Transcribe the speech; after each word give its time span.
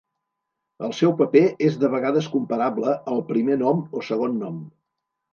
El 0.85 0.93
seu 0.99 1.11
paper 1.17 1.41
és 1.67 1.75
de 1.83 1.89
vegades 1.95 2.29
comparable 2.35 2.93
al 3.11 3.21
primer 3.27 3.57
nom 3.65 3.83
o 3.99 4.03
segon 4.07 4.35
nom. 4.45 4.57